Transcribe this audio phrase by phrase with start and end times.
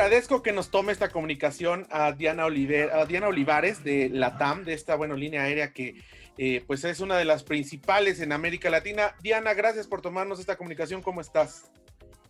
[0.00, 4.96] agradezco que nos tome esta comunicación a Diana, a Diana Olivares de LATAM, de esta,
[4.96, 6.02] bueno, línea aérea que
[6.38, 9.14] eh, pues es una de las principales en América Latina.
[9.22, 11.02] Diana, gracias por tomarnos esta comunicación.
[11.02, 11.70] ¿Cómo estás?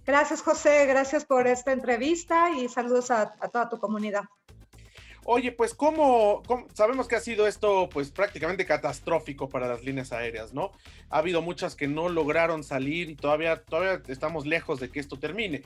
[0.05, 0.85] Gracias, José.
[0.87, 4.25] Gracias por esta entrevista y saludos a, toda tu comunidad.
[5.25, 6.43] Oye, pues ¿cómo,
[6.75, 10.73] sabemos que ha sido esto pues prácticamente catastrófico para las líneas aéreas, ¿no?
[11.09, 15.21] Ha habido muchas que no lograron salir y todavía, todavía estamos lejos de que esto
[15.21, 15.63] termine.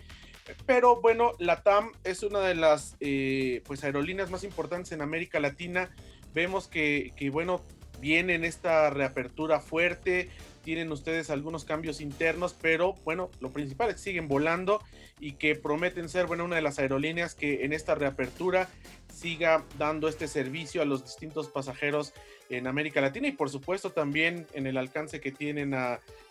[0.67, 5.41] Pero bueno, la TAM es una de las eh, pues aerolíneas más importantes en América
[5.41, 5.91] Latina.
[6.35, 7.65] Vemos que, que bueno,
[8.01, 10.29] viene en esta reapertura fuerte,
[10.65, 14.83] tienen ustedes algunos cambios internos, pero bueno, lo principal es que siguen volando
[15.21, 18.69] y que prometen ser, bueno, una de las aerolíneas que en esta reapertura
[19.13, 22.13] siga dando este servicio a los distintos pasajeros
[22.49, 25.75] en América Latina y por supuesto también en el alcance que tienen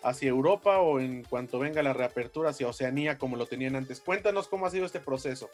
[0.03, 4.01] hacia Europa o en cuanto venga la reapertura hacia Oceanía como lo tenían antes.
[4.01, 5.49] Cuéntanos cómo ha sido este proceso.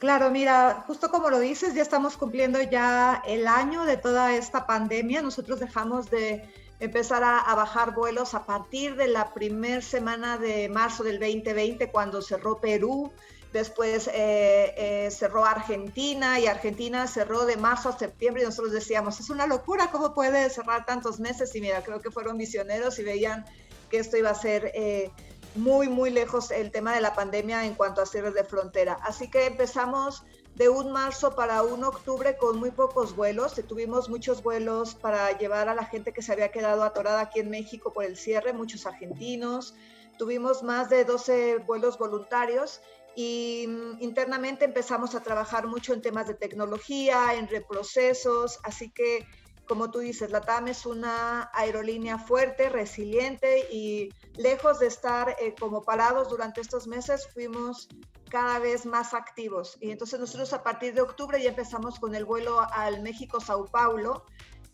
[0.00, 4.66] Claro, mira, justo como lo dices, ya estamos cumpliendo ya el año de toda esta
[4.66, 5.20] pandemia.
[5.20, 6.42] Nosotros dejamos de
[6.80, 12.22] empezar a, bajar vuelos a partir de la primera semana de marzo del 2020, cuando
[12.22, 13.12] cerró Perú,
[13.52, 19.20] después eh, eh, cerró Argentina y Argentina cerró de marzo a septiembre y nosotros decíamos,
[19.20, 21.54] es una locura, ¿cómo puede cerrar tantos meses?
[21.54, 23.44] Y mira, creo que fueron misioneros y veían
[23.90, 24.72] que esto iba a ser...
[24.74, 25.10] Eh,
[25.56, 28.98] muy, muy lejos el tema de la pandemia en cuanto a cierres de frontera.
[29.02, 30.22] Así que empezamos
[30.60, 33.54] de un marzo para un octubre con muy pocos vuelos.
[33.66, 37.48] Tuvimos muchos vuelos para llevar a la gente que se había quedado atorada aquí en
[37.48, 39.74] México por el cierre, muchos argentinos.
[40.18, 42.82] Tuvimos más de 12 vuelos voluntarios
[43.16, 49.26] y mm, internamente empezamos a trabajar mucho en temas de tecnología, en reprocesos, así que
[49.70, 55.54] como tú dices, la TAM es una aerolínea fuerte, resiliente y lejos de estar eh,
[55.56, 57.88] como parados durante estos meses, fuimos
[58.28, 59.78] cada vez más activos.
[59.80, 64.24] Y entonces nosotros a partir de octubre ya empezamos con el vuelo al México-Sao Paulo,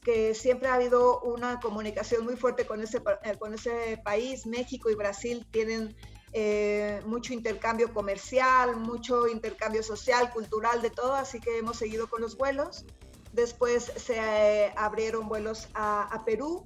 [0.03, 4.47] que siempre ha habido una comunicación muy fuerte con ese, eh, con ese país.
[4.47, 5.94] México y Brasil tienen
[6.32, 12.22] eh, mucho intercambio comercial, mucho intercambio social, cultural, de todo, así que hemos seguido con
[12.22, 12.87] los vuelos.
[13.36, 16.64] Después se eh, abrieron vuelos a, Perú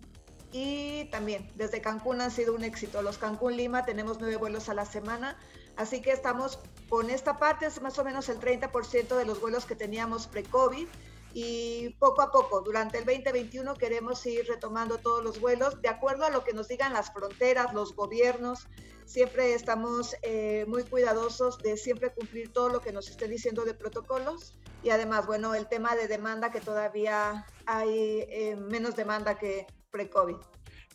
[0.52, 3.02] y también desde Cancún han sido un éxito.
[3.02, 5.36] Los Cancún-Lima tenemos nueve vuelos a la semana,
[5.76, 9.66] así que estamos con esta parte, es más o menos el 30% de los vuelos
[9.66, 10.86] que teníamos pre-COVID
[11.34, 16.24] y poco a poco, durante el 2021 queremos ir retomando todos los vuelos de acuerdo
[16.24, 18.68] a lo que nos digan las fronteras, los gobiernos.
[19.06, 23.74] Siempre estamos eh, muy cuidadosos de siempre cumplir todo lo que nos esté diciendo de
[23.74, 29.66] protocolos y además, bueno, el tema de demanda que todavía hay eh, menos demanda que
[29.90, 30.36] pre-COVID.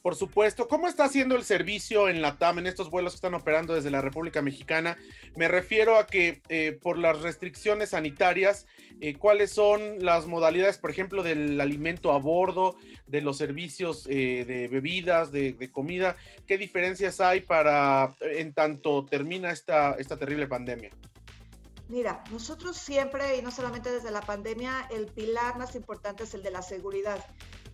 [0.01, 0.67] Por supuesto.
[0.67, 3.89] ¿Cómo está haciendo el servicio en la TAM, en estos vuelos que están operando desde
[3.89, 4.97] la República Mexicana?
[5.35, 8.67] Me refiero a que eh, por las restricciones sanitarias,
[9.01, 12.75] eh, ¿cuáles son las modalidades, por ejemplo, del alimento a bordo,
[13.07, 16.15] de los servicios de bebidas, de, comida?
[16.45, 20.91] ¿Qué diferencias hay para en tanto termina esta, esta terrible pandemia?
[21.87, 26.41] Mira, nosotros siempre, y no solamente desde la pandemia, el pilar más importante es el
[26.41, 27.23] de la seguridad.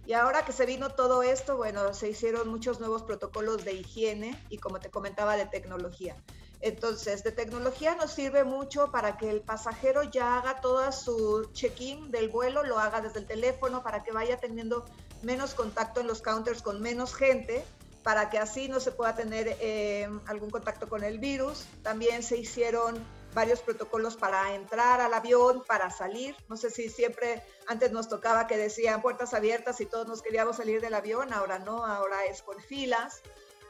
[0.05, 4.38] Y ahora que se vino todo esto, bueno, se hicieron muchos nuevos protocolos de higiene
[4.49, 6.17] y como te comentaba, de tecnología.
[6.59, 12.11] Entonces, de tecnología nos sirve mucho para que el pasajero ya haga todo su check-in
[12.11, 14.85] del vuelo, lo haga desde el teléfono, para que vaya teniendo
[15.23, 17.63] menos contacto en los counters con menos gente,
[18.03, 21.66] para que así no se pueda tener eh, algún contacto con el virus.
[21.81, 23.03] También se hicieron
[23.34, 26.36] varios protocolos para entrar al avión, para salir.
[26.50, 30.58] No sé si siempre antes nos tocaba que decían puertas abiertas y todos nos queríamos
[30.58, 33.22] salir del avión, ahora no, ahora es con filas.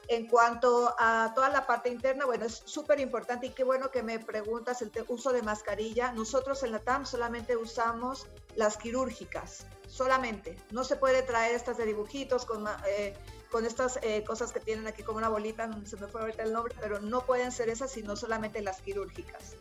[0.08, 4.04] En cuanto a toda la parte interna, bueno, es súper importante y qué bueno que
[4.04, 6.12] me preguntas el uso de mascarilla.
[6.12, 10.58] Nosotros en la TAM solamente usamos las quirúrgicas, solamente.
[10.72, 12.66] No se puede traer estas de dibujitos con...
[12.88, 13.16] Eh,
[13.52, 16.54] con estas eh, cosas que tienen aquí como una bolita, se me fue ahorita el
[16.54, 19.56] nombre, pero no pueden ser esas, sino solamente las quirúrgicas.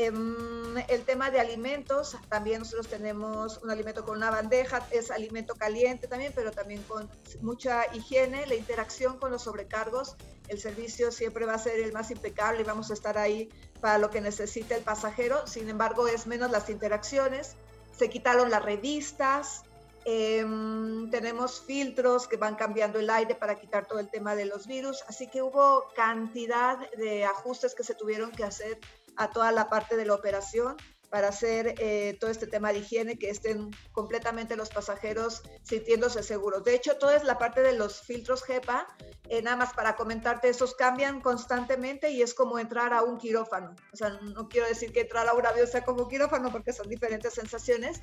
[0.00, 5.56] Em, el tema de alimentos, también nosotros tenemos un alimento con una bandeja, es alimento
[5.56, 7.10] caliente también, pero también con
[7.40, 10.16] mucha higiene, la interacción con los sobrecargos,
[10.46, 13.48] el servicio siempre va a ser el más impecable y vamos a estar ahí
[13.80, 17.56] para lo que necesite el pasajero, sin embargo es menos las interacciones,
[17.90, 19.64] se quitaron las revistas,
[20.04, 24.66] Em, tenemos filtros que van cambiando el aire para quitar todo el tema de los
[24.66, 28.78] virus, así que hubo cantidad de ajustes que se tuvieron que hacer
[29.16, 30.76] a toda la parte de la operación
[31.10, 36.64] para hacer eh, todo este tema de higiene, que estén completamente los pasajeros sintiéndose seguros.
[36.64, 38.86] De hecho, toda es la parte de los filtros HEPA,
[39.28, 43.74] eh, nada más para comentarte, esos cambian constantemente y es como entrar a un quirófano.
[43.92, 46.88] O sea, no quiero decir que entrar a un avión sea como quirófano porque son
[46.88, 48.02] diferentes sensaciones,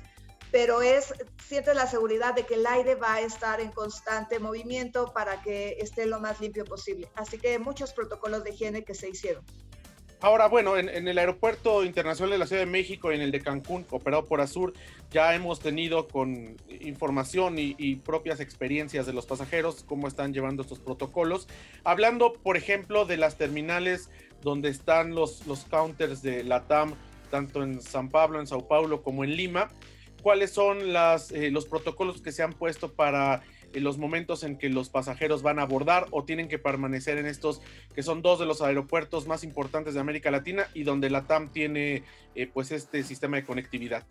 [0.56, 1.12] pero es,
[1.46, 5.76] sientes la seguridad de que el aire va a estar en constante movimiento para que
[5.80, 7.10] esté lo más limpio posible.
[7.14, 9.44] Así que muchos protocolos de higiene que se hicieron.
[10.22, 13.42] Ahora, bueno, en, el Aeropuerto Internacional de la Ciudad de México y en el de
[13.42, 14.72] Cancún, operado por Azur,
[15.10, 20.78] ya hemos tenido con información y, propias experiencias de los pasajeros cómo están llevando estos
[20.78, 21.48] protocolos.
[21.84, 24.08] Hablando, por ejemplo, de las terminales
[24.40, 26.94] donde están los, los counters de LATAM,
[27.30, 29.68] tanto en San Pablo, en Sao Paulo, como en Lima,
[30.22, 33.42] ¿cuáles son las, eh, los protocolos que se han puesto para
[33.72, 37.26] en los momentos en que los pasajeros van a abordar o tienen que permanecer en
[37.26, 37.60] estos
[37.94, 41.50] que son dos de los aeropuertos más importantes de América Latina y donde la TAM
[41.52, 42.02] tiene
[42.34, 44.06] eh, pues este sistema de conectividad.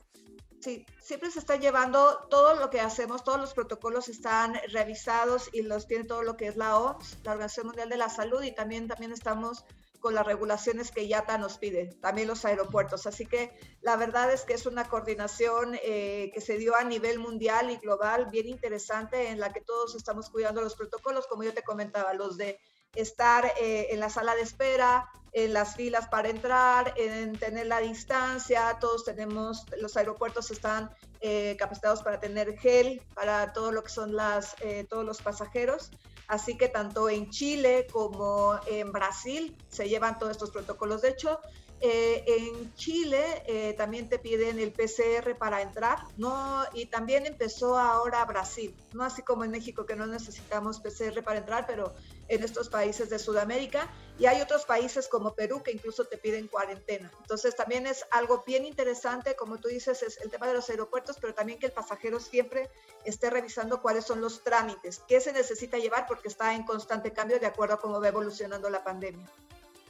[0.60, 5.62] Sí, siempre se está llevando todo lo que hacemos, todos los protocolos están revisados y
[5.62, 8.51] los tiene todo lo que es la OMS, la Organización Mundial de la Salud, y
[8.51, 9.63] también, también estamos
[10.06, 13.07] con las regulaciones que IATA nos pide, también los aeropuertos.
[13.07, 17.18] Así que la verdad es que es una coordinación eh, que se dio a nivel
[17.18, 21.56] mundial y global bien interesante en la que todos estamos cuidando los protocolos, como yo
[21.56, 22.60] te comentaba, los de
[22.96, 27.80] estar eh, en la sala de espera, en las filas para entrar, en tener la
[27.80, 30.90] distancia, todos tenemos, los aeropuertos están
[31.20, 34.56] eh, capacitados para tener gel para todo lo que son las,
[34.90, 35.92] todos los pasajeros.
[36.28, 41.02] Así que tanto en Chile como en Brasil se llevan todos estos protocolos.
[41.02, 41.40] De hecho,
[41.82, 46.64] eh, en Chile eh, también te piden el PCR para entrar, ¿no?
[46.74, 51.40] Y también empezó ahora Brasil, no así como en México que no necesitamos PCR para
[51.40, 51.94] entrar, pero
[52.27, 53.92] en estos países de Sudamérica.
[54.18, 57.12] Y hay otros países como Perú que incluso te piden cuarentena.
[57.22, 61.18] Entonces también es algo bien interesante, como tú dices, es el tema de los aeropuertos,
[61.19, 62.69] pero también que el pasajero siempre
[63.04, 67.39] esté revisando cuáles son los trámites, qué se necesita llevar porque está en constante cambio
[67.39, 69.30] de acuerdo a cómo va evolucionando la pandemia.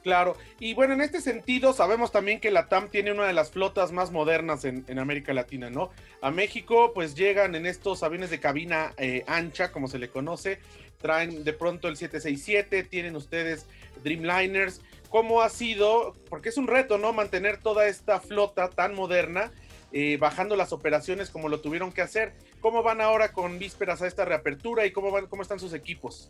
[0.06, 3.50] Claro, y bueno, en este sentido sabemos también que la TAM tiene una de las
[3.50, 5.90] flotas más modernas en, América Latina, ¿no?
[6.22, 10.60] A México pues llegan en estos aviones de cabina eh, ancha, como se le conoce,
[11.02, 13.66] traen de pronto el 767, tienen ustedes
[14.04, 14.80] Dreamliners.
[15.10, 16.14] ¿Cómo ha sido?
[16.30, 17.12] Porque es un reto, ¿no?
[17.12, 19.52] Mantener toda esta flota tan moderna,
[19.92, 22.34] eh, bajando las operaciones como lo tuvieron que hacer.
[22.62, 26.30] ¿Cómo van ahora con vísperas a esta reapertura y cómo, van, cómo están sus equipos?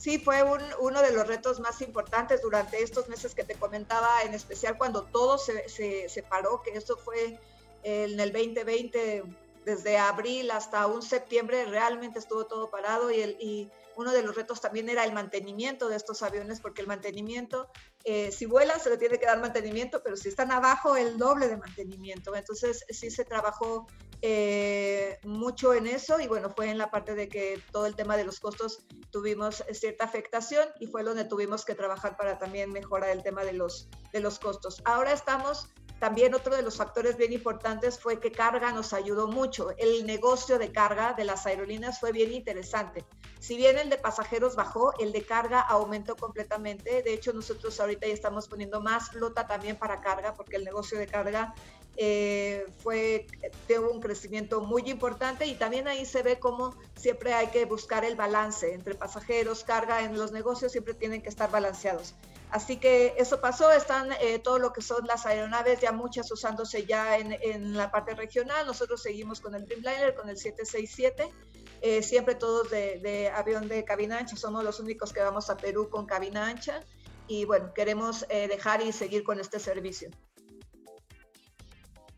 [0.00, 4.32] Sí fue uno de los retos más importantes durante estos meses que te comentaba, en
[4.32, 7.38] especial cuando todo se, se, paró, que eso fue
[7.82, 9.24] en el 2020,
[9.64, 14.34] desde abril hasta un septiembre, realmente estuvo todo parado y, el, y uno de los
[14.34, 17.68] retos también era el mantenimiento de estos aviones, porque el mantenimiento,
[18.04, 21.48] eh, si vuelan se le tiene que dar mantenimiento, pero si están abajo, el doble
[21.48, 22.34] de mantenimiento.
[22.34, 23.86] Entonces sí se trabajó
[24.22, 28.16] eh, mucho en eso y bueno, fue en la parte de que todo el tema
[28.16, 33.10] de los costos tuvimos cierta afectación y fue donde tuvimos que trabajar para también mejorar
[33.10, 34.80] el tema de los, de los costos.
[34.84, 35.68] Ahora estamos
[36.00, 39.68] también otro de los factores bien importantes fue que carga nos ayudó mucho.
[39.76, 43.04] El negocio de carga de las aerolíneas fue bien interesante.
[43.38, 47.02] Si bien el de pasajeros bajó, el de carga aumentó completamente.
[47.02, 50.98] De hecho, nosotros ahorita ya estamos poniendo más flota también para carga porque el negocio
[50.98, 51.54] de carga
[51.98, 53.26] eh, fue,
[53.68, 58.06] tuvo un crecimiento muy importante y también ahí se ve cómo siempre hay que buscar
[58.06, 62.14] el balance entre pasajeros, carga en los negocios, siempre tienen que estar balanceados.
[62.50, 66.84] Así que eso pasó, están eh, todo lo que son las aeronaves, ya muchas usándose
[66.84, 71.32] ya en, en, la parte regional, nosotros seguimos con el Dreamliner, con el 767,
[71.80, 75.56] eh, siempre todos de, de avión de cabina ancha, somos los únicos que vamos a
[75.56, 76.82] Perú con cabina ancha
[77.28, 80.10] y bueno, queremos dejar y seguir con este servicio.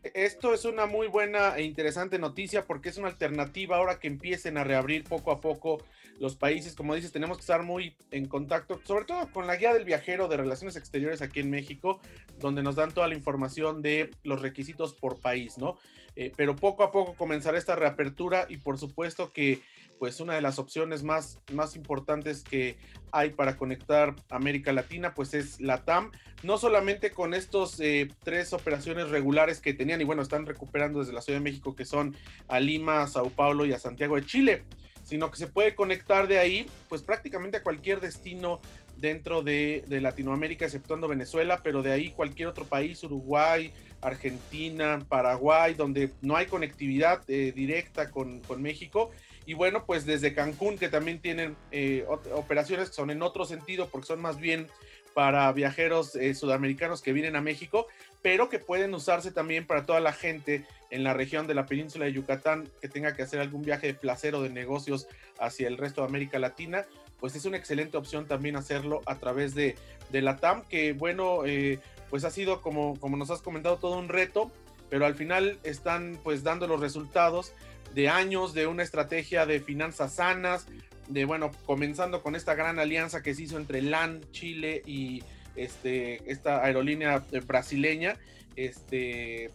[0.01, 4.57] Esto es una muy buena e interesante noticia porque es una alternativa ahora que empiecen
[4.57, 5.77] a reabrir poco a poco
[6.23, 6.73] los países.
[6.73, 10.29] Como dices, tenemos que estar muy en contacto, sobre todo con la guía del viajero
[10.29, 11.99] de Relaciones Exteriores aquí en México,
[12.39, 15.77] donde nos dan toda la información de los requisitos por país, ¿no?
[16.15, 19.61] Eh, pero poco a poco comenzará esta reapertura y por supuesto que
[19.99, 22.77] pues una de las opciones más, más importantes que
[23.11, 26.11] hay para conectar América Latina, pues es la TAM,
[26.43, 31.13] no solamente con estos eh, tres operaciones regulares que tenían y bueno, están recuperando desde
[31.13, 32.15] la Ciudad de México, que son
[32.47, 34.63] a Lima, a Sao Paulo y a Santiago de Chile,
[35.03, 38.61] sino que se puede conectar de ahí, pues prácticamente a cualquier destino
[38.97, 46.11] dentro de, Latinoamérica, exceptuando Venezuela, pero de ahí cualquier otro país, Uruguay, Argentina, Paraguay, donde
[46.21, 49.11] no hay conectividad eh, directa con, con México.
[49.45, 53.89] Y bueno, pues desde Cancún, que también tienen eh, operaciones que son en otro sentido,
[53.89, 54.67] porque son más bien
[55.13, 57.87] para viajeros eh, sudamericanos que vienen a México,
[58.21, 62.05] pero que pueden usarse también para toda la gente en la región de la península
[62.05, 65.07] de Yucatán que tenga que hacer algún viaje de placer o de negocios
[65.39, 66.85] hacia el resto de América Latina,
[67.19, 69.75] pues es una excelente opción también hacerlo a través de,
[70.11, 71.79] de la TAM, que bueno, eh,
[72.11, 74.51] pues ha sido como, como nos has comentado todo un reto,
[74.91, 77.53] pero al final están pues dando los resultados
[77.95, 80.67] de años de una estrategia de finanzas sanas,
[81.07, 85.23] de bueno, comenzando con esta gran alianza que se hizo entre LAN, Chile y
[85.55, 88.15] este, esta aerolínea eh, brasileña,
[88.55, 89.49] este,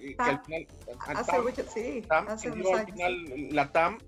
[0.00, 0.40] que al
[2.86, 3.98] final, la TAM,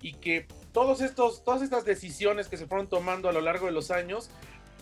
[0.00, 3.72] y que todos estos, todas estas decisiones que se fueron tomando a lo largo de
[3.72, 4.30] los años,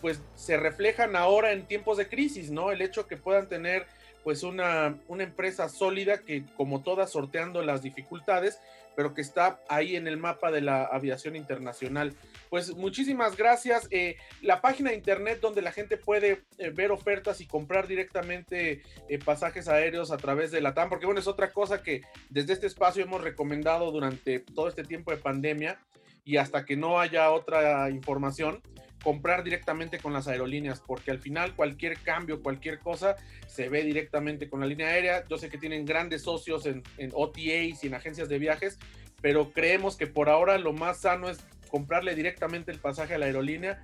[0.01, 2.71] pues se reflejan ahora en tiempos de crisis, ¿no?
[2.71, 3.87] El hecho que puedan tener
[4.25, 8.61] pues una, una empresa sólida que como todas sorteando las dificultades,
[8.97, 12.15] pero que está ahí en el mapa de la aviación internacional.
[12.49, 13.89] Pues muchísimas gracias.
[13.91, 18.83] Eh, la página de internet donde la gente puede eh, ver ofertas y comprar directamente
[19.09, 22.53] eh, pasajes aéreos a través de la TAM, porque bueno, es otra cosa que desde
[22.53, 25.79] este espacio hemos recomendado durante todo este tiempo de pandemia
[26.25, 28.61] y hasta que no haya otra información,
[29.03, 33.17] comprar directamente con las aerolíneas, porque al final cualquier cambio, cualquier cosa,
[33.47, 35.25] se ve directamente con la línea aérea.
[35.29, 38.79] Yo sé que tienen grandes socios en, en OTAs y en agencias de viajes,
[39.21, 41.39] pero creemos que por ahora lo más sano es
[41.71, 43.81] comprarle directamente el pasaje a la aerolínea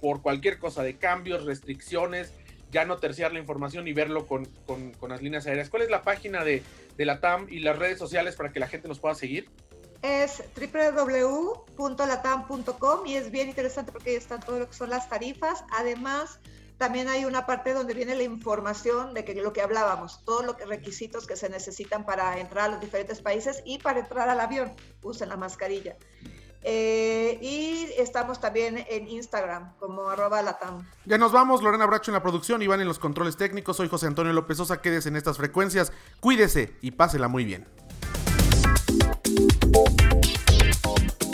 [0.00, 2.32] por cualquier cosa de cambios, restricciones,
[2.70, 5.70] ya no terciar la información y verlo con, con, con las líneas aéreas.
[5.70, 6.62] ¿Cuál es la página de,
[6.96, 9.48] de la TAM y las redes sociales para que la gente nos pueda seguir?
[10.02, 10.42] Es
[11.76, 15.64] www.latam.com y es bien interesante porque ahí están todo lo que son las tarifas.
[15.70, 16.38] Además,
[16.78, 20.56] también hay una parte donde viene la información de que lo que hablábamos, todos los
[20.66, 24.72] requisitos que se necesitan para entrar a los diferentes países y para entrar al avión,
[25.02, 25.96] usen la mascarilla.
[26.62, 30.88] Eh, y estamos también en Instagram como arroba latam.
[31.04, 34.06] Ya nos vamos, Lorena Bracho en la producción, Iván en los controles técnicos, soy José
[34.06, 37.66] Antonio López Sosa, quédese en estas frecuencias, cuídese y pásela muy bien.
[39.70, 41.27] ピッピッピッピッ!